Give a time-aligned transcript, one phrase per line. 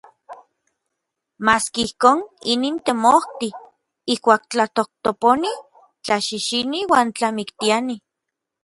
[1.45, 2.17] Maski ijkon,
[2.53, 3.49] inin temojti.
[4.13, 5.51] Ijkuak tlatojtoponi,
[6.03, 7.95] tlaxixini uan tlamiktiani.